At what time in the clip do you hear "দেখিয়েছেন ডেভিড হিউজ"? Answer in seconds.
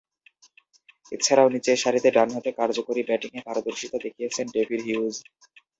4.05-5.15